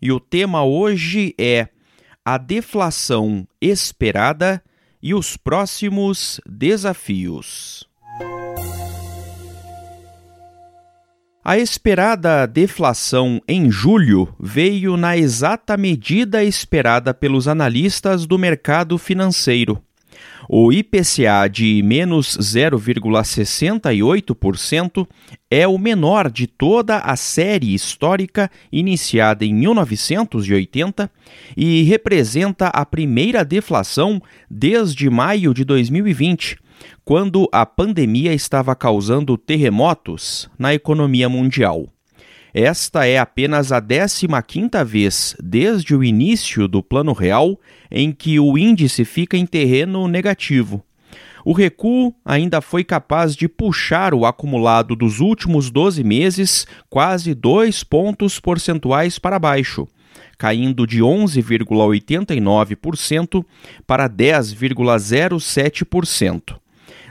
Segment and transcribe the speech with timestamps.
[0.00, 1.68] E o tema hoje é
[2.24, 4.62] a deflação esperada
[5.02, 7.88] e os próximos desafios.
[11.48, 19.80] A esperada deflação em julho veio na exata medida esperada pelos analistas do mercado financeiro.
[20.48, 25.04] O IPCA de menos 0,68%
[25.50, 31.10] é o menor de toda a série histórica iniciada em 1980
[31.56, 36.58] e representa a primeira deflação desde maio de 2020,
[37.04, 41.88] quando a pandemia estava causando terremotos na economia mundial.
[42.58, 48.56] Esta é apenas a 15ª vez desde o início do Plano Real em que o
[48.56, 50.82] índice fica em terreno negativo.
[51.44, 57.84] O recuo ainda foi capaz de puxar o acumulado dos últimos 12 meses quase dois
[57.84, 59.86] pontos percentuais para baixo,
[60.38, 63.44] caindo de 11,89%
[63.86, 66.56] para 10,07%.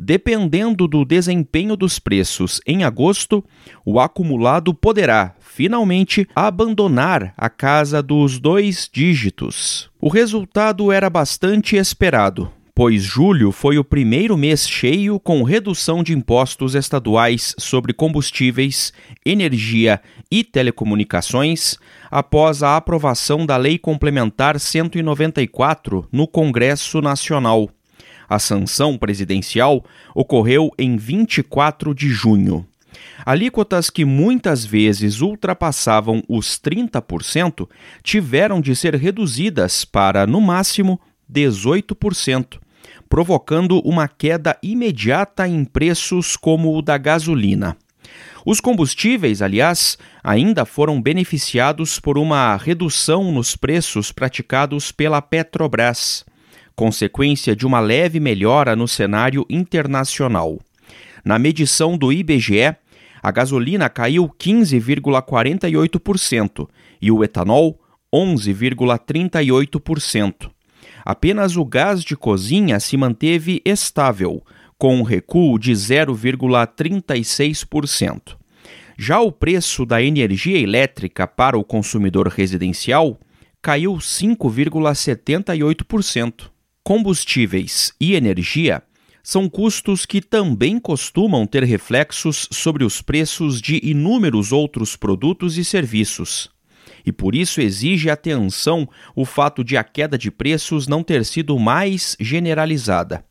[0.00, 3.44] Dependendo do desempenho dos preços em agosto,
[3.84, 9.90] o acumulado poderá, finalmente, abandonar a casa dos dois dígitos.
[10.00, 16.12] O resultado era bastante esperado, pois julho foi o primeiro mês cheio com redução de
[16.12, 18.92] impostos estaduais sobre combustíveis,
[19.26, 21.76] energia e telecomunicações,
[22.08, 27.68] após a aprovação da Lei Complementar 194 no Congresso Nacional.
[28.28, 29.84] A sanção presidencial
[30.14, 32.66] ocorreu em 24 de junho.
[33.24, 37.68] Alíquotas que muitas vezes ultrapassavam os 30%
[38.02, 41.00] tiveram de ser reduzidas para, no máximo,
[41.32, 42.58] 18%,
[43.08, 47.76] provocando uma queda imediata em preços como o da gasolina.
[48.44, 56.24] Os combustíveis, aliás, ainda foram beneficiados por uma redução nos preços praticados pela Petrobras
[56.78, 60.60] consequência de uma leve melhora no cenário internacional.
[61.24, 62.76] Na medição do IBGE,
[63.20, 66.68] a gasolina caiu 15,48%
[67.02, 67.80] e o etanol
[68.14, 70.48] 11,38%.
[71.04, 74.40] Apenas o gás de cozinha se manteve estável,
[74.78, 78.36] com um recuo de 0,36%.
[78.96, 83.18] Já o preço da energia elétrica para o consumidor residencial
[83.60, 86.56] caiu 5,78%
[86.88, 88.82] combustíveis e energia
[89.22, 95.66] são custos que também costumam ter reflexos sobre os preços de inúmeros outros produtos e
[95.66, 96.48] serviços.
[97.04, 101.58] E por isso exige atenção o fato de a queda de preços não ter sido
[101.58, 103.22] mais generalizada.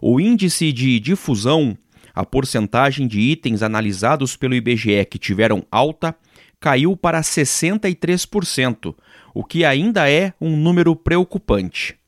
[0.00, 1.76] O índice de difusão,
[2.14, 6.14] a porcentagem de itens analisados pelo IBGE que tiveram alta,
[6.60, 8.94] caiu para 63%,
[9.34, 12.00] o que ainda é um número preocupante.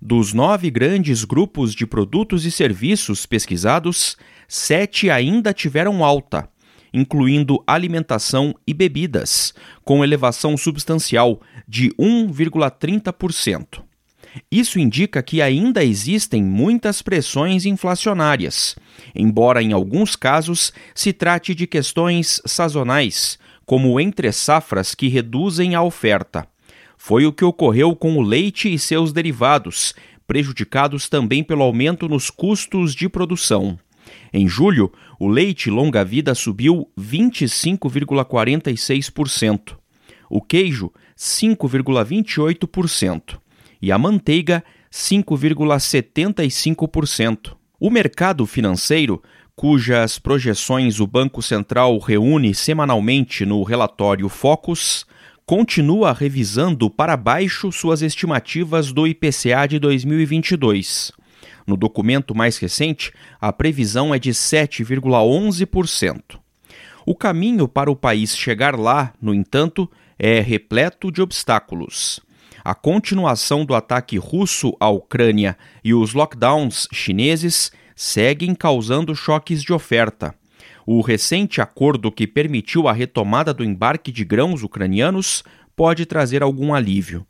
[0.00, 4.16] Dos nove grandes grupos de produtos e serviços pesquisados,
[4.46, 6.48] sete ainda tiveram alta,
[6.92, 9.52] incluindo alimentação e bebidas,
[9.84, 13.82] com elevação substancial de 1,30%.
[14.50, 18.76] Isso indica que ainda existem muitas pressões inflacionárias,
[19.14, 25.82] embora em alguns casos se trate de questões sazonais, como entre safras que reduzem a
[25.82, 26.46] oferta.
[26.98, 29.94] Foi o que ocorreu com o leite e seus derivados,
[30.26, 33.78] prejudicados também pelo aumento nos custos de produção.
[34.32, 39.76] Em julho, o leite longa-vida subiu 25,46%,
[40.28, 43.38] o queijo 5,28%
[43.80, 47.56] e a manteiga 5,75%.
[47.80, 49.22] O mercado financeiro,
[49.54, 55.06] cujas projeções o Banco Central reúne semanalmente no relatório Focus,
[55.48, 61.10] continua revisando para baixo suas estimativas do IPCA de 2022.
[61.66, 66.38] No documento mais recente, a previsão é de 7,11%.
[67.06, 72.20] O caminho para o país chegar lá, no entanto, é repleto de obstáculos.
[72.62, 79.72] A continuação do ataque russo à Ucrânia e os lockdowns chineses seguem causando choques de
[79.72, 80.34] oferta.
[80.86, 85.44] O recente acordo que permitiu a retomada do embarque de grãos ucranianos
[85.76, 87.26] pode trazer algum alívio.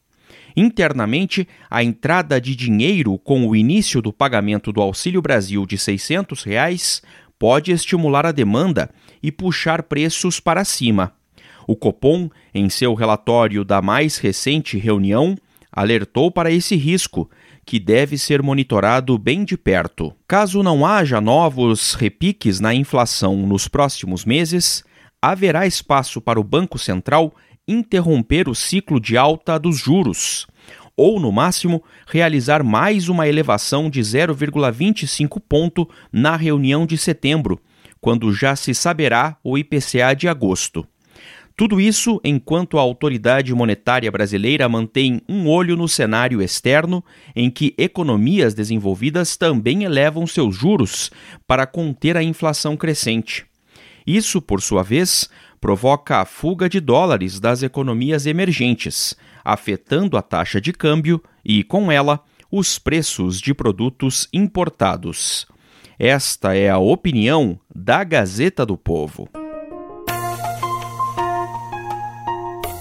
[0.57, 6.43] Internamente, a entrada de dinheiro com o início do pagamento do Auxílio Brasil de 600
[6.43, 7.03] reais
[7.39, 8.91] pode estimular a demanda
[9.23, 11.13] e puxar preços para cima.
[11.67, 15.37] O Copom, em seu relatório da mais recente reunião,
[15.71, 17.31] alertou para esse risco,
[17.69, 20.15] que deve ser monitorado bem de perto.
[20.27, 24.83] Caso não haja novos repiques na inflação nos próximos meses,
[25.21, 27.31] haverá espaço para o Banco Central
[27.69, 30.47] interromper o ciclo de alta dos juros,
[30.97, 37.61] ou, no máximo, realizar mais uma elevação de 0,25 ponto na reunião de setembro,
[38.01, 40.89] quando já se saberá o IPCA de agosto.
[41.59, 47.75] Tudo isso enquanto a autoridade monetária brasileira mantém um olho no cenário externo, em que
[47.77, 51.11] economias desenvolvidas também elevam seus juros
[51.49, 53.45] para conter a inflação crescente.
[54.07, 55.29] Isso, por sua vez,
[55.61, 61.91] provoca a fuga de dólares das economias emergentes, afetando a taxa de câmbio e, com
[61.91, 62.23] ela,
[62.53, 65.45] os preços de produtos importados.
[65.99, 69.29] Esta é a opinião da Gazeta do Povo.